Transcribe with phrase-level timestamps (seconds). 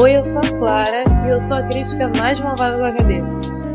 [0.00, 3.14] Oi, eu sou a Clara e eu sou a crítica mais malvada do HD.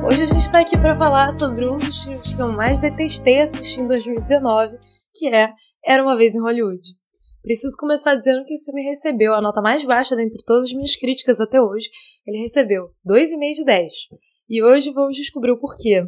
[0.07, 3.41] Hoje a gente está aqui para falar sobre um dos filmes que eu mais detestei
[3.41, 4.77] assistir em 2019,
[5.13, 5.51] que é
[5.85, 6.79] Era uma Vez em Hollywood.
[7.41, 10.95] Preciso começar dizendo que esse filme recebeu a nota mais baixa dentre todas as minhas
[10.95, 11.89] críticas até hoje.
[12.25, 13.93] Ele recebeu 2,5 de 10.
[14.47, 16.05] E hoje vamos descobrir o porquê.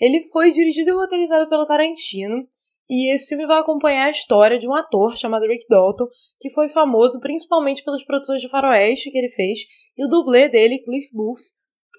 [0.00, 2.46] Ele foi dirigido e roteirizado pelo Tarantino
[2.90, 6.08] e esse filme vai acompanhar a história de um ator chamado Rick Dalton,
[6.40, 9.60] que foi famoso principalmente pelas produções de faroeste que ele fez,
[9.96, 11.40] e o dublê dele, Cliff Booth,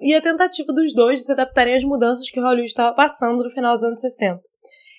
[0.02, 3.50] e a tentativa dos dois de se adaptarem às mudanças que Hollywood estava passando no
[3.52, 4.41] final dos anos 60.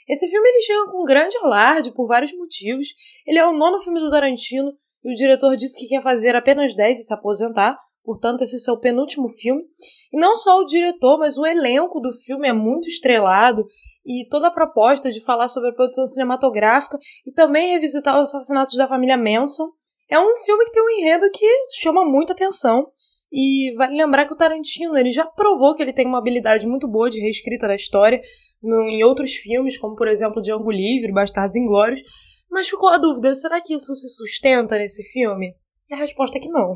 [0.09, 2.89] Esse filme ele chega com um grande alarde por vários motivos.
[3.27, 4.73] Ele é o nono filme do Tarantino
[5.05, 8.59] e o diretor disse que quer fazer apenas 10 e se aposentar, portanto esse é
[8.59, 9.63] seu penúltimo filme.
[10.13, 13.67] E não só o diretor, mas o elenco do filme é muito estrelado
[14.05, 18.77] e toda a proposta de falar sobre a produção cinematográfica e também revisitar os assassinatos
[18.77, 19.71] da família Manson.
[20.11, 21.47] É um filme que tem um enredo que
[21.81, 22.87] chama muita atenção.
[23.33, 26.87] E vale lembrar que o Tarantino ele já provou que ele tem uma habilidade muito
[26.87, 28.21] boa de reescrita da história
[28.63, 32.03] no, em outros filmes, como por exemplo Django Livre, Bastardos Inglórios.
[32.51, 35.55] Mas ficou a dúvida: será que isso se sustenta nesse filme?
[35.89, 36.75] E a resposta é que não.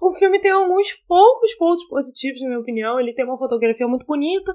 [0.00, 3.00] O filme tem alguns poucos pontos positivos, na minha opinião.
[3.00, 4.54] Ele tem uma fotografia muito bonita.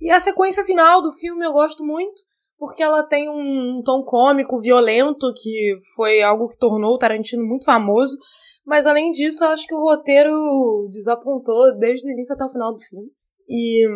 [0.00, 2.22] E a sequência final do filme eu gosto muito,
[2.58, 7.64] porque ela tem um tom cômico, violento, que foi algo que tornou o Tarantino muito
[7.64, 8.16] famoso.
[8.64, 12.72] Mas além disso, eu acho que o roteiro desapontou desde o início até o final
[12.72, 13.08] do filme.
[13.48, 13.88] E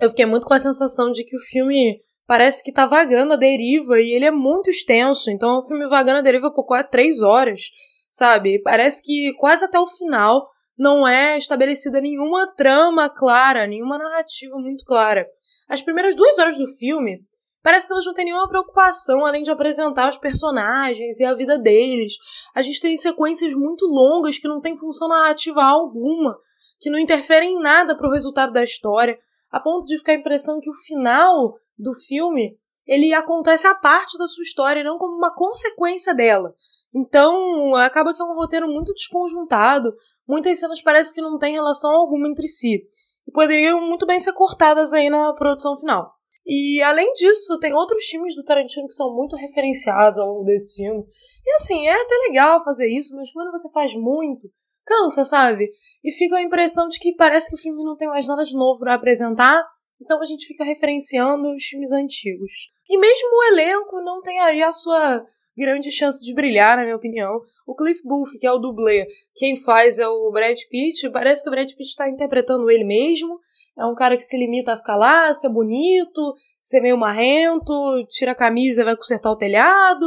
[0.00, 3.36] eu fiquei muito com a sensação de que o filme parece que tá vagando a
[3.36, 5.30] deriva e ele é muito extenso.
[5.30, 7.70] Então é um filme vagando a deriva por quase três horas
[8.16, 8.62] sabe?
[8.62, 14.86] Parece que quase até o final não é estabelecida nenhuma trama clara, nenhuma narrativa muito
[14.86, 15.26] clara.
[15.68, 17.20] As primeiras duas horas do filme
[17.62, 21.58] parece que elas não têm nenhuma preocupação além de apresentar os personagens e a vida
[21.58, 22.14] deles.
[22.54, 26.38] A gente tem sequências muito longas que não têm função narrativa alguma,
[26.80, 29.18] que não interferem em nada para o resultado da história,
[29.50, 34.16] a ponto de ficar a impressão que o final do filme ele acontece a parte
[34.16, 36.54] da sua história, não como uma consequência dela.
[36.96, 39.92] Então, acaba que é um roteiro muito desconjuntado.
[40.26, 42.82] Muitas cenas parece que não têm relação alguma entre si.
[43.28, 46.10] E poderiam muito bem ser cortadas aí na produção final.
[46.46, 50.76] E além disso, tem outros filmes do Tarantino que são muito referenciados ao longo desse
[50.76, 51.04] filme.
[51.44, 54.48] E assim, é até legal fazer isso, mas quando você faz muito,
[54.86, 55.68] cansa, sabe?
[56.02, 58.54] E fica a impressão de que parece que o filme não tem mais nada de
[58.54, 59.62] novo para apresentar,
[60.00, 62.70] então a gente fica referenciando os filmes antigos.
[62.88, 66.96] E mesmo o elenco não tem aí a sua grande chance de brilhar, na minha
[66.96, 67.40] opinião.
[67.66, 71.10] O Cliff Booth, que é o dublê, quem faz é o Brad Pitt.
[71.10, 73.38] Parece que o Brad Pitt está interpretando ele mesmo.
[73.78, 77.72] É um cara que se limita a ficar lá, ser bonito, ser meio marrento,
[78.08, 80.06] tira a camisa e vai consertar o telhado,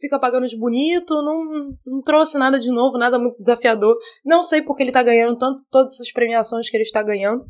[0.00, 3.96] fica pagando de bonito, não, não trouxe nada de novo, nada muito desafiador.
[4.24, 7.44] Não sei porque ele tá ganhando tanto todas essas premiações que ele está ganhando.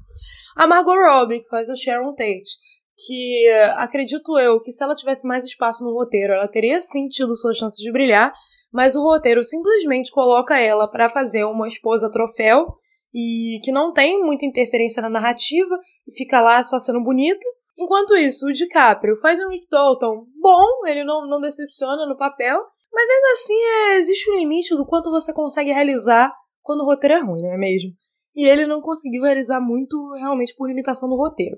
[0.57, 2.59] A Margot Robbie, que faz a Sharon Tate
[2.99, 7.37] que acredito eu que se ela tivesse mais espaço no roteiro, ela teria sim tido
[7.37, 8.33] suas chances de brilhar,
[8.73, 12.67] mas o roteiro simplesmente coloca ela para fazer uma esposa troféu
[13.15, 17.47] e que não tem muita interferência na narrativa e fica lá só sendo bonita.
[17.79, 22.59] Enquanto isso, o DiCaprio faz um Rick Dalton bom, ele não, não decepciona no papel,
[22.93, 27.15] mas ainda assim é, existe um limite do quanto você consegue realizar quando o roteiro
[27.15, 27.91] é ruim, não é mesmo?
[28.35, 31.57] E ele não conseguiu realizar muito realmente por limitação do roteiro.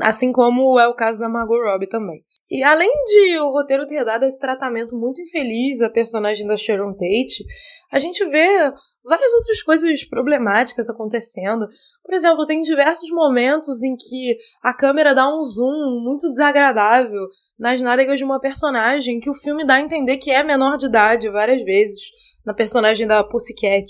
[0.00, 2.24] Assim como é o caso da Margot Robbie também.
[2.50, 6.92] E além de o roteiro ter dado esse tratamento muito infeliz à personagem da Sharon
[6.92, 7.44] Tate,
[7.90, 8.72] a gente vê
[9.04, 11.66] várias outras coisas problemáticas acontecendo.
[12.04, 17.26] Por exemplo, tem diversos momentos em que a câmera dá um zoom muito desagradável
[17.58, 20.86] nas nádegas de uma personagem que o filme dá a entender que é menor de
[20.86, 22.00] idade várias vezes,
[22.44, 23.84] na personagem da Pussycat.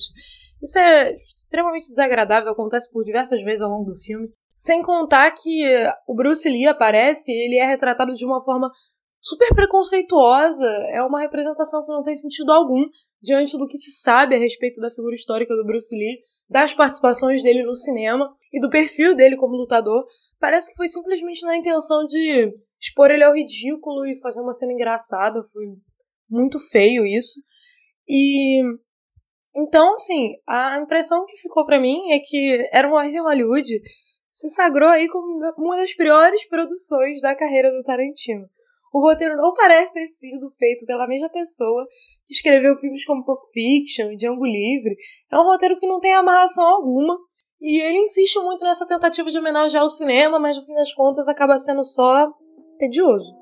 [0.62, 4.28] Isso é extremamente desagradável, acontece por diversas vezes ao longo do filme.
[4.54, 5.64] Sem contar que
[6.06, 8.70] o Bruce Lee aparece, ele é retratado de uma forma
[9.20, 12.84] super preconceituosa, é uma representação que não tem sentido algum
[13.22, 16.18] diante do que se sabe a respeito da figura histórica do Bruce Lee,
[16.50, 20.04] das participações dele no cinema e do perfil dele como lutador.
[20.40, 24.72] Parece que foi simplesmente na intenção de expor ele ao ridículo e fazer uma cena
[24.72, 25.66] engraçada, foi
[26.28, 27.40] muito feio isso.
[28.08, 28.60] E
[29.54, 33.80] então, assim, a impressão que ficou para mim é que era uma vez em Hollywood
[34.32, 38.48] se sagrou aí como uma das piores produções da carreira do Tarantino.
[38.90, 41.86] O roteiro não parece ter sido feito pela mesma pessoa
[42.24, 44.96] que escreveu filmes como Pulp Fiction e Django Livre.
[45.30, 47.18] É um roteiro que não tem amarração alguma
[47.60, 51.28] e ele insiste muito nessa tentativa de homenagear o cinema, mas no fim das contas
[51.28, 52.32] acaba sendo só
[52.78, 53.41] tedioso.